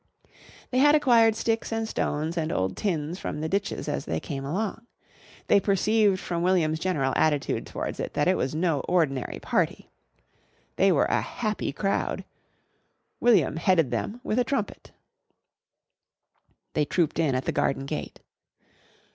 [0.71, 4.43] They had acquired sticks and stones and old tins from the ditches as they came
[4.43, 4.87] along.
[5.45, 9.91] They perceived from William's general attitude towards it that it was no ordinary party.
[10.75, 12.25] They were a happy crowd.
[13.19, 14.91] William headed them with a trumpet.
[16.73, 18.21] They trooped in at the garden gate.